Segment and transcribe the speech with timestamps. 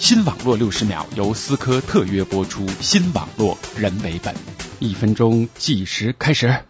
[0.00, 4.34] 新网络六十秒由思科特约播出，新网络人为本，
[4.78, 6.64] 一分钟计时开始。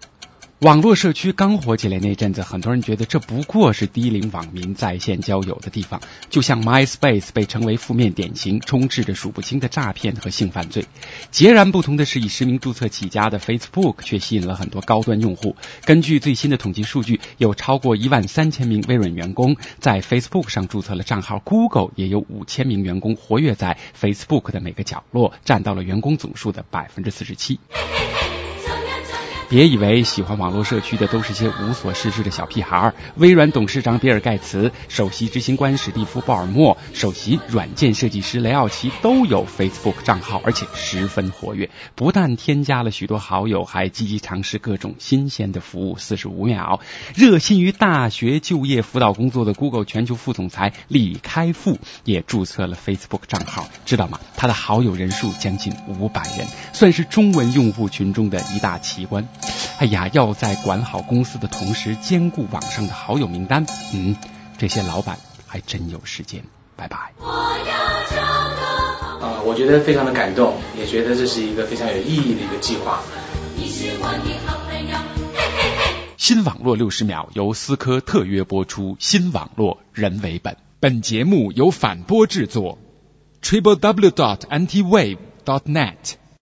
[0.61, 10.85] 网络社区刚火起来那阵子，很多人觉得这不过是低龄网民在线交友的地方，就像 MySpace 被称为负面典型，充斥着数不清的诈骗和性犯罪。
[11.31, 15.57] 截然不同的是，以实名注册起家的 Facebook 却吸引了很多高端用户。
[15.87, 27.59] 根据最新的统计数据，有超过一万三千名微软员工在 Facebook 上注册了账号，Google 也有五千名员工活跃在 Facebook 的每个角落，占到了员工总数的百分之四十七。
[29.51, 32.95] 别以为喜欢网络社区的都是些无所事事的小屁孩儿。
[33.17, 41.69] 微软董事长比尔盖茨、首席执行官史蒂夫·鲍尔默、首席软件设计师雷奥奇都有 Facebook 账号，而且十分活跃。
[41.97, 45.99] 不但添加了许多好友，还积极尝试各种新鲜的服务。
[45.99, 46.79] 四十五秒，
[47.17, 54.21] 热心于大学就业辅导工作的 Google 全球副总裁李开复也注册了 Facebook 账号，知道吗？
[54.37, 59.27] 他的好友人数将近五百人，算是中文用户群中的一大奇观。
[59.79, 64.17] 哎呀，要在管好公司的同时兼顾网上的好友名单，嗯，
[64.59, 66.45] 这些老板还真有时间。
[66.77, 66.97] 拜拜。
[69.21, 73.03] 啊，我觉得非常的感动，也觉得这是一个非常有意义的一个计划。
[76.17, 80.57] 新网络六十秒由思科特约播出，新网络人为本。
[80.79, 82.79] 本节目由反播制作
[83.43, 86.15] ，triple w dot anti wave dot net。